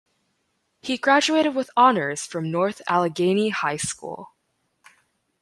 He 0.81 0.97
graduated 0.97 1.53
with 1.53 1.69
honors 1.77 2.25
from 2.25 2.49
North 2.49 2.81
Allegheny 2.87 3.49
High 3.49 3.77
School. 3.77 4.33